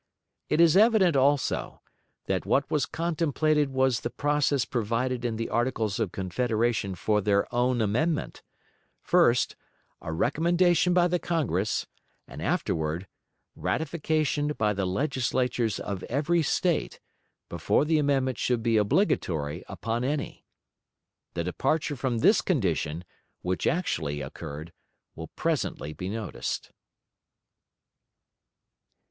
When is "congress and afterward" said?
11.19-13.05